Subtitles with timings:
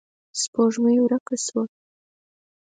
[0.41, 1.63] سپوږمۍ ورکه شوه.